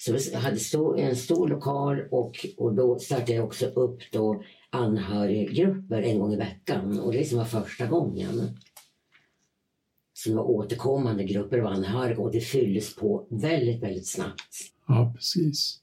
[0.04, 0.56] Så vi hade
[1.02, 6.36] en stor lokal och, och då startade jag också upp då anhöriggrupper en gång i
[6.36, 7.00] veckan.
[7.00, 8.28] Och det liksom var första gången.
[10.26, 14.54] Det var återkommande grupper av anhöriga och det fylldes på väldigt, väldigt snabbt.
[14.88, 15.78] Ja, precis.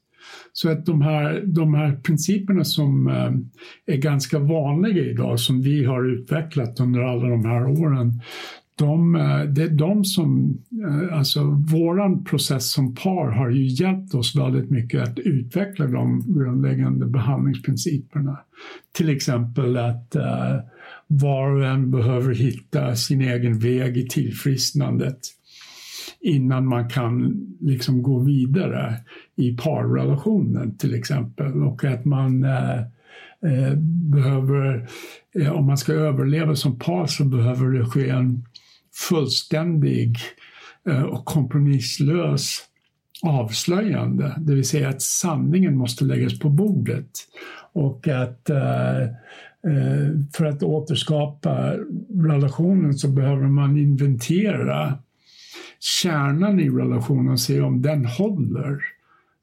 [0.54, 5.86] Så att de här, de här principerna som eh, är ganska vanliga idag, som vi
[5.86, 8.22] har utvecklat under alla de här åren,
[8.80, 14.14] de, eh, det är de som, eh, alltså våran process som par har ju hjälpt
[14.14, 18.40] oss väldigt mycket att utveckla de grundläggande behandlingsprinciperna.
[18.92, 20.60] Till exempel att uh,
[21.08, 25.20] var och en behöver hitta sin egen väg i tillfrisknandet
[26.22, 28.96] innan man kan liksom gå vidare
[29.36, 32.82] i parrelationen till exempel och att man uh,
[34.12, 34.88] behöver,
[35.52, 38.46] om man ska överleva som par så behöver det ske en
[38.94, 40.18] fullständig
[40.90, 42.70] eh, och kompromisslös
[43.22, 47.10] avslöjande, det vill säga att sanningen måste läggas på bordet
[47.74, 51.74] och att eh, eh, för att återskapa
[52.14, 54.98] relationen så behöver man inventera
[55.80, 58.80] kärnan i relationen och se om den håller.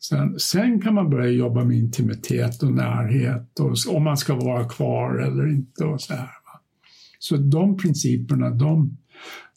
[0.00, 4.68] Sen, sen kan man börja jobba med intimitet och närhet och om man ska vara
[4.68, 5.84] kvar eller inte.
[5.84, 6.30] och Så här.
[7.18, 8.96] Så de principerna, de,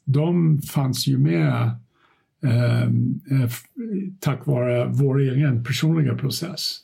[0.03, 1.71] de fanns ju med
[2.43, 3.51] ehm, eh,
[4.19, 6.77] tack vare vår egen personliga process.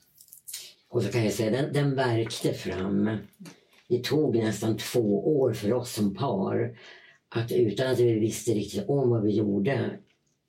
[0.89, 3.17] Och så kan jag säga, den, den verkte fram.
[3.89, 6.75] Det tog nästan två år för oss som par
[7.29, 9.99] att utan att vi visste riktigt om vad vi gjorde,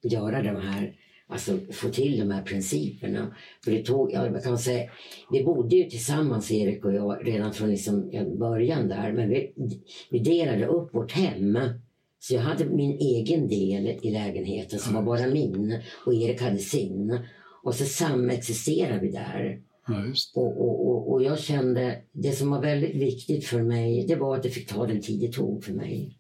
[0.03, 0.95] göra de här,
[1.27, 3.35] alltså få till de här principerna.
[3.65, 4.91] För det tog, jag kan säga,
[5.33, 9.53] vi bodde ju tillsammans Erik och jag redan från liksom, början där, men vi,
[10.11, 11.59] vi delade upp vårt hem.
[12.19, 16.59] Så jag hade min egen del i lägenheten som var bara min och Erik hade
[16.59, 17.19] sin.
[17.63, 19.63] Och så samexisterade vi där.
[19.89, 24.17] Ja, och, och, och, och, jag kände, det som var väldigt viktigt för mig, det
[24.17, 26.19] var att det fick ta den tid det tog för mig.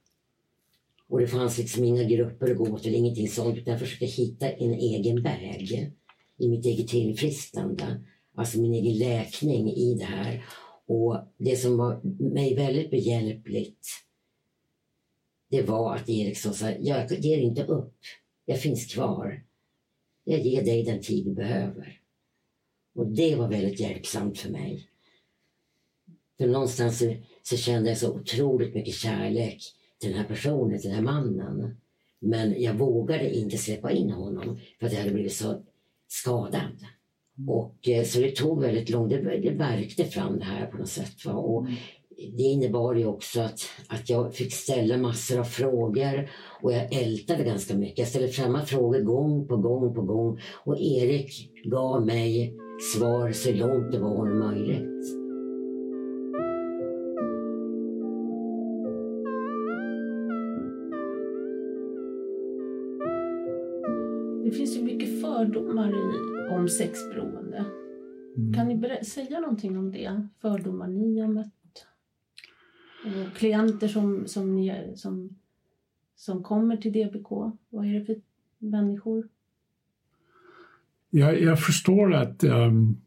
[1.09, 3.59] Och det fanns liksom inga grupper att gå till, ingenting sånt.
[3.59, 5.93] Utan jag försökte hitta en egen väg
[6.39, 8.05] i mitt eget tillfrisknande.
[8.37, 10.45] Alltså min egen läkning i det här.
[10.89, 12.01] Och det som var
[12.33, 13.87] mig väldigt behjälpligt
[15.49, 17.95] det var att Eriksson sa, jag ger inte upp.
[18.45, 19.43] Jag finns kvar.
[20.25, 22.01] Jag ger dig den tid du behöver.
[22.95, 24.89] Och det var väldigt hjälpsamt för mig.
[26.39, 29.63] För någonstans så, så kände jag så otroligt mycket kärlek
[30.01, 31.77] till den här personen, till den här mannen.
[32.19, 35.63] Men jag vågade inte släppa in honom för att jag hade blivit så
[36.09, 36.87] skadad
[37.49, 40.89] Och, eh, så det tog väldigt lång det, det verkte fram det här på något
[40.89, 41.25] sätt.
[41.25, 41.33] Va?
[41.33, 41.67] Och
[42.17, 46.31] det innebar ju också att, att jag fick ställa massor av frågor
[46.63, 47.99] och jag ältade ganska mycket.
[47.99, 52.57] Jag ställde samma frågor gång på gång på gång och Erik gav mig
[52.95, 55.27] svar så långt det var möjligt.
[64.45, 67.65] Det finns ju mycket fördomar i, om sexberoende.
[68.37, 68.55] Mm.
[68.55, 70.29] Kan ni säga någonting om det?
[70.41, 71.56] Fördomar ni har mött?
[73.07, 75.37] Och klienter som, som, ni, som,
[76.17, 77.29] som kommer till DBK,
[77.69, 78.17] vad är det för
[78.59, 79.29] människor?
[81.11, 83.01] Jag, jag förstår att um,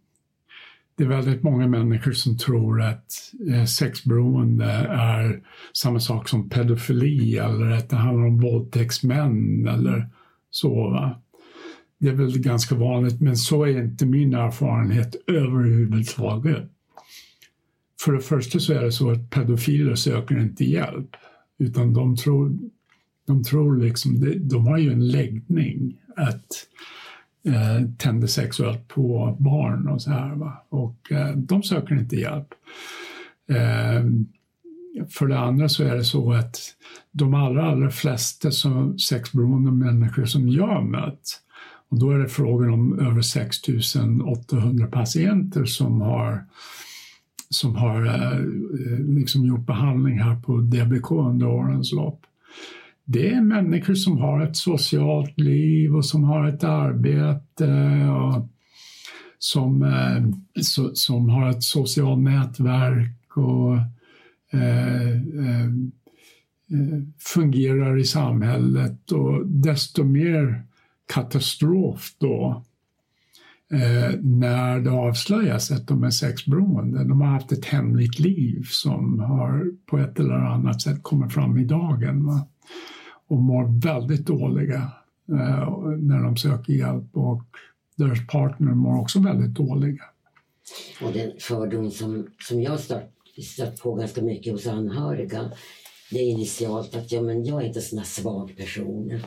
[0.95, 5.41] det är väldigt många människor som tror att eh, sexberoende är
[5.73, 10.09] samma sak som pedofili eller att det handlar om våldtäktsmän eller
[10.49, 10.89] så.
[10.89, 11.21] Va?
[11.97, 16.71] Det är väl ganska vanligt, men så är inte min erfarenhet överhuvudtaget.
[17.99, 21.15] För det första så är det så att pedofiler söker inte hjälp,
[21.57, 22.57] utan de tror,
[23.27, 26.67] de tror liksom, de, har ju en läggning att
[27.45, 30.35] eh, tända sexuellt på barn och så här.
[30.35, 30.65] Va?
[30.69, 32.47] Och eh, de söker inte hjälp.
[33.49, 34.05] Eh,
[35.09, 36.57] för det andra så är det så att
[37.11, 41.41] de allra, allra flesta som sexberoende människor som jag har mött,
[41.89, 43.57] och då är det frågan om över 6
[44.25, 46.45] 800 patienter som har
[47.49, 52.21] som har eh, eh, liksom gjort behandling här på DBK under årens lopp.
[53.05, 58.47] Det är människor som har ett socialt liv och som har ett arbete eh, och
[59.39, 63.75] som, eh, so, som har ett socialt nätverk och
[64.59, 65.69] eh, eh,
[67.19, 70.63] fungerar i samhället och desto mer
[71.13, 72.63] katastrof då
[73.73, 77.03] eh, när det avslöjas att de är sexberoende.
[77.03, 81.57] De har haft ett hemligt liv som har på ett eller annat sätt kommit fram
[81.57, 82.47] i dagen va?
[83.27, 84.91] och mår väldigt dåliga
[85.29, 87.43] eh, när de söker hjälp och
[87.95, 90.03] deras partner mår också väldigt dåliga.
[91.01, 95.51] Och den fördom som, som jag stött, stött på ganska mycket hos anhöriga
[96.11, 99.19] det är initialt att ja, men jag är inte en sån svag person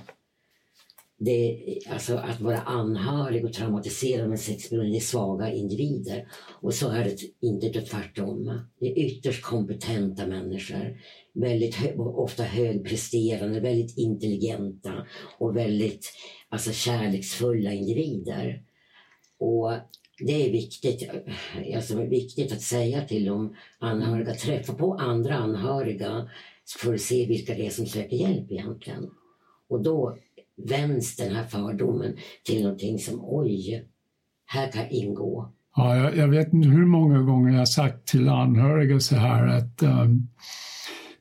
[1.24, 6.28] det, alltså att vara anhörig och traumatiserad med sexberoende är svaga individer.
[6.60, 8.60] Och så är det inte tvärtom.
[8.80, 11.00] Det är ytterst kompetenta människor.
[11.32, 15.06] Väldigt hö, ofta högpresterande, väldigt intelligenta
[15.38, 16.12] och väldigt
[16.48, 18.62] alltså, kärleksfulla individer.
[19.38, 19.72] Och
[20.18, 21.10] det är viktigt,
[21.74, 26.30] alltså, viktigt att säga till de anhöriga, träffa på andra anhöriga
[26.78, 29.10] för att se vilka det är som söker hjälp egentligen.
[29.68, 30.18] Och då
[30.56, 33.84] vänds den här fördomen till någonting som oj,
[34.46, 35.52] här kan ingå.
[35.76, 39.82] Ja, jag, jag vet inte hur många gånger jag sagt till anhöriga så här att
[39.82, 40.28] um,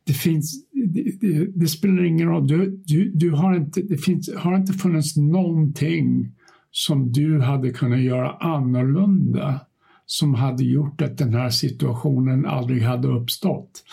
[0.04, 4.36] det finns, det, det, det, spelar ingen roll, du, du, du har, inte, det finns,
[4.36, 6.32] har inte funnits någonting
[6.72, 9.60] som du hade kunnat göra annorlunda
[10.06, 13.84] som hade gjort att den här situationen aldrig hade uppstått.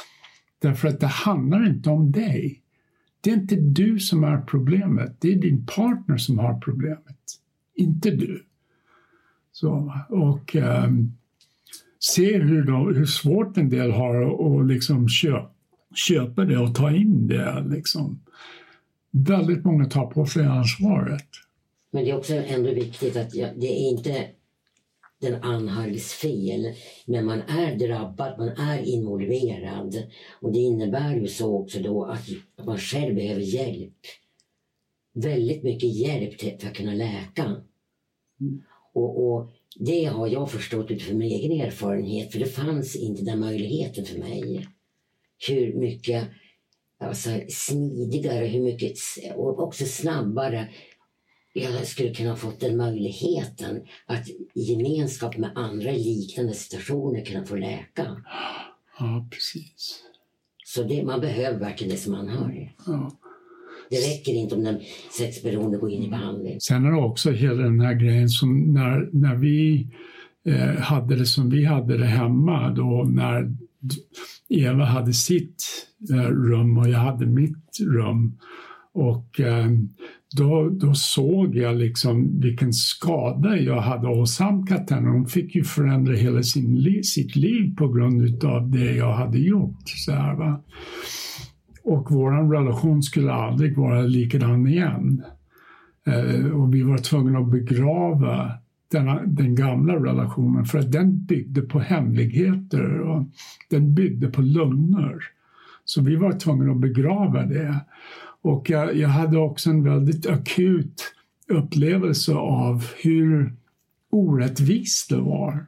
[0.59, 2.62] Därför att det handlar inte om dig.
[3.20, 7.40] Det är inte du som är problemet, det är din partner som har problemet,
[7.74, 8.44] inte du.
[9.52, 11.12] Så, och um,
[11.98, 15.50] se hur, de, hur svårt en del har att liksom köpa,
[15.94, 17.64] köpa det och ta in det.
[17.68, 18.20] Liksom.
[19.11, 21.28] Väldigt många tar på sig ansvaret.
[21.90, 24.26] Men det är också ändå viktigt att det är inte
[25.20, 26.74] den anhöriges fel.
[27.07, 30.07] Men man är drabbad, man är involverad.
[30.40, 32.28] Och det innebär ju så också då att
[32.66, 33.96] man själv behöver hjälp.
[35.14, 37.44] Väldigt mycket hjälp för att kunna läka.
[38.40, 38.62] Mm.
[38.92, 39.50] Och, och,
[39.81, 44.18] det har jag förstått utifrån min egen erfarenhet, för det fanns inte den möjligheten för
[44.18, 44.68] mig.
[45.48, 46.28] Hur mycket
[47.00, 48.96] alltså, smidigare, hur mycket,
[49.37, 50.68] och också snabbare
[51.62, 57.45] jag skulle kunna fått den möjligheten att i gemenskap med andra i liknande situationer kunna
[57.45, 58.16] få läka.
[58.99, 60.03] Ja, precis.
[60.64, 62.74] Så det, man behöver verkligen det som anhörig.
[62.87, 63.12] Ja.
[63.91, 64.80] Det räcker inte om den
[65.18, 66.61] sexberoende går in i behandling.
[66.61, 69.89] Sen är det också hela den här grejen som när, när vi
[70.47, 73.53] eh, hade det som vi hade det hemma då när
[74.49, 75.64] Eva hade sitt
[76.11, 78.39] eh, rum och jag hade mitt rum.
[78.99, 79.70] Och eh,
[80.36, 85.09] då, då såg jag liksom vilken skada jag hade åsamkat henne.
[85.09, 89.82] Hon fick ju förändra hela sin, sitt liv på grund av det jag hade gjort.
[89.84, 90.61] Så här, va?
[91.84, 95.22] Och vår relation skulle aldrig vara likadan igen.
[96.07, 98.53] Eh, och vi var tvungna att begrava
[98.90, 103.24] den, den gamla relationen för att den byggde på hemligheter och
[103.70, 105.16] den byggde på lögner.
[105.84, 107.80] Så vi var tvungna att begrava det.
[108.43, 111.14] Och jag, jag hade också en väldigt akut
[111.49, 113.53] upplevelse av hur
[114.11, 115.66] orättvist det var.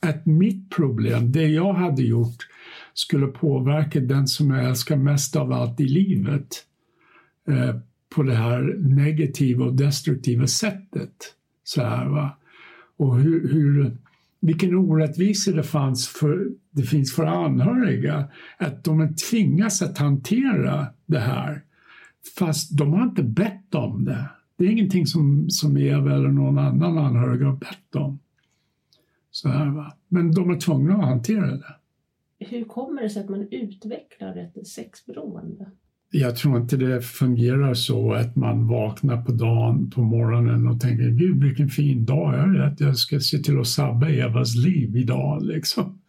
[0.00, 2.36] Att mitt problem, det jag hade gjort,
[2.94, 6.64] skulle påverka den som jag älskar mest av allt i livet
[7.48, 7.76] eh,
[8.14, 11.34] på det här negativa och destruktiva sättet.
[11.64, 12.36] Så här, va?
[12.96, 13.96] Och hur, hur,
[14.40, 18.28] vilken orättvisa det, fanns för, det finns för anhöriga.
[18.58, 21.62] Att de tvingas att hantera det här
[22.38, 24.30] fast de har inte bett om det.
[24.56, 28.18] Det är ingenting som, som Eva eller någon annan anhörig har bett om.
[29.30, 29.92] Så här, va?
[30.08, 31.74] Men de är tvungna att hantera det.
[32.38, 35.70] Hur kommer det sig att man utvecklar ett sexberoende?
[36.10, 41.10] Jag tror inte det fungerar så att man vaknar på dagen, på morgonen och tänker
[41.10, 44.96] gud vilken fin dag jag är, att jag ska se till att sabba Evas liv
[44.96, 45.42] idag.
[45.42, 46.00] Liksom.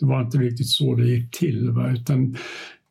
[0.00, 1.70] Det var inte riktigt så det gick till.
[1.70, 1.90] Va?
[1.90, 2.36] Utan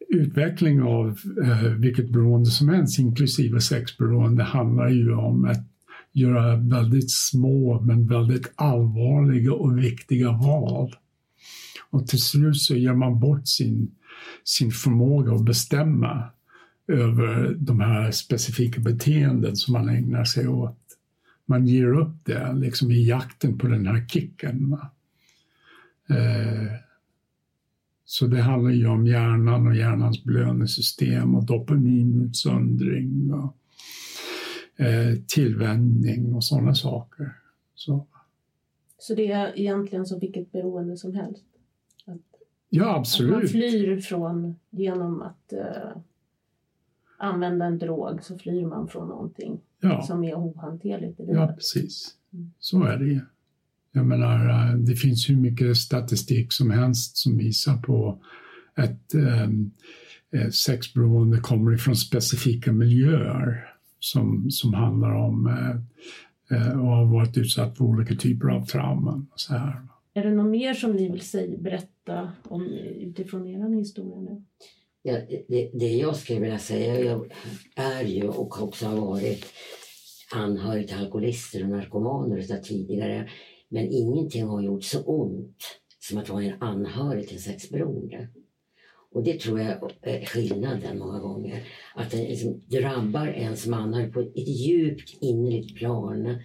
[0.09, 5.67] utveckling av eh, vilket beroende som helst, inklusive sexberoende, handlar ju om att
[6.11, 10.95] göra väldigt små men väldigt allvarliga och viktiga val.
[11.89, 13.91] Och till slut så ger man bort sin,
[14.43, 16.23] sin förmåga att bestämma
[16.87, 20.79] över de här specifika beteenden som man ägnar sig åt.
[21.45, 24.77] Man ger upp det liksom i jakten på den här kicken.
[26.09, 26.86] Eh,
[28.09, 33.55] så det handlar ju om hjärnan och hjärnans belöningssystem och dopaminutsöndring och
[34.85, 37.33] eh, tillvänjning och sådana saker.
[37.75, 38.07] Så.
[38.97, 41.45] Så det är egentligen som vilket beroende som helst?
[42.05, 42.21] Att,
[42.69, 43.33] ja, absolut.
[43.33, 46.01] Att man flyr från, genom att uh,
[47.17, 50.01] använda en drog så flyr man från någonting ja.
[50.01, 51.35] som är ohanterligt i livet.
[51.35, 52.15] Ja, precis.
[52.33, 52.51] Mm.
[52.59, 53.21] Så är det ju.
[53.97, 58.21] Jag menar, eh, det finns hur mycket statistik som helst som visar på
[58.75, 67.05] att eh, sexberoende kommer ifrån specifika miljöer som, som handlar om eh, eh, och har
[67.05, 69.27] varit utsatt för olika typer av trauman.
[69.33, 69.87] Och så här.
[70.13, 72.63] Är det något mer som ni vill säga, berätta om,
[72.95, 74.43] utifrån er historia nu?
[75.01, 75.17] Ja,
[75.47, 77.31] det, det jag skulle vilja säga jag
[77.75, 79.45] är ju och också har varit
[80.35, 83.29] anhörig till alkoholister och narkomaner tidigare.
[83.69, 85.63] Men ingenting har gjort så ont
[85.99, 88.27] som att vara en anhörig till sexberoende.
[89.11, 91.67] Och det tror jag är skillnaden många gånger.
[91.95, 96.37] Att det liksom drabbar en som anhörig på ett djupt innerligt plan.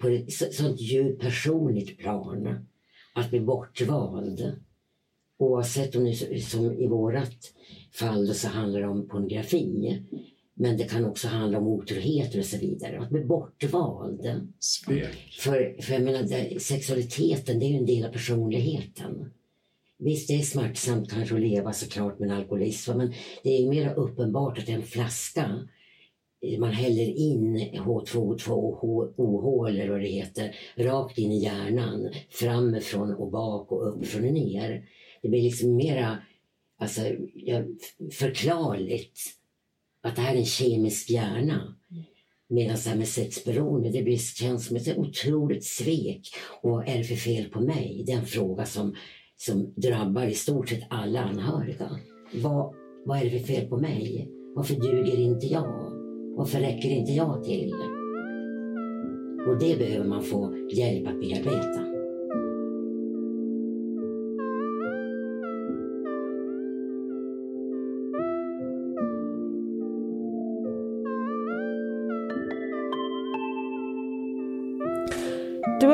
[0.00, 2.66] På ett sånt djupt personligt plan.
[3.14, 4.52] Att bli bortvald.
[5.38, 7.52] Oavsett om det som i vårat
[7.92, 10.02] fall så handlar det om pornografi.
[10.54, 13.00] Men det kan också handla om otrohet och så vidare.
[13.00, 14.20] Att bli bortvald.
[15.38, 19.30] För, för jag menar, sexualiteten det är ju en del av personligheten.
[19.98, 23.94] Visst, det är smärtsamt kanske att leva såklart med en alkoholism men det är mer
[23.94, 25.68] uppenbart att en flaska
[26.58, 33.72] man häller in H2O2 eller vad det heter, rakt in i hjärnan, framifrån och bak
[33.72, 34.88] och uppifrån och ner.
[35.22, 36.18] Det blir liksom mera
[36.78, 37.00] alltså,
[38.12, 39.20] förklarligt
[40.04, 41.74] att det här är en kemisk hjärna.
[42.48, 46.28] Medan det här med sexberoende, det blir, känns som ett otroligt svek.
[46.62, 48.02] Och är det för fel på mig?
[48.06, 48.94] Det är en fråga som,
[49.36, 51.90] som drabbar i stort sett alla anhöriga.
[52.34, 52.74] Vad,
[53.04, 54.28] vad är det för fel på mig?
[54.54, 55.90] Varför duger inte jag?
[56.36, 57.74] Varför räcker inte jag till?
[59.48, 61.93] Och det behöver man få hjälp att bearbeta.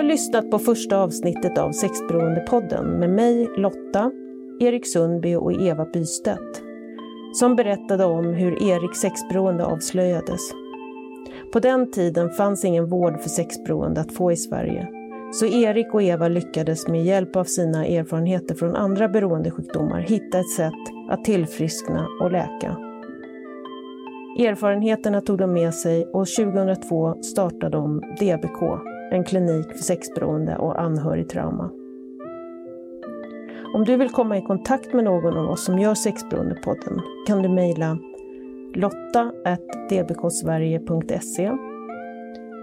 [0.01, 4.11] Har lyssnat på första avsnittet av Sexberoendepodden med mig, Lotta,
[4.61, 6.63] Erik Sundby och Eva Bystedt
[7.33, 10.41] som berättade om hur Eriks sexberoende avslöjades.
[11.53, 14.89] På den tiden fanns ingen vård för sexberoende att få i Sverige.
[15.33, 20.51] Så Erik och Eva lyckades med hjälp av sina erfarenheter från andra beroendesjukdomar hitta ett
[20.57, 22.77] sätt att tillfriskna och läka.
[24.39, 30.81] Erfarenheterna tog de med sig och 2002 startade de DBK, en klinik för sexberoende och
[30.81, 31.71] anhörigtrauma.
[33.75, 37.49] Om du vill komma i kontakt med någon av oss som gör Sexberoendepodden kan du
[37.49, 37.99] mejla
[38.75, 41.53] lotta.dbksverige.se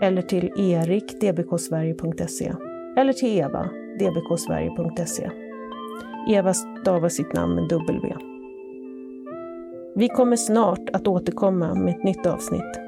[0.02, 2.54] eller till erik dbksverige.se
[2.98, 3.70] eller till eva
[4.00, 5.30] dbksverige.se.
[6.30, 8.16] Eva stavar sitt namn med W.
[9.96, 12.87] Vi kommer snart att återkomma med ett nytt avsnitt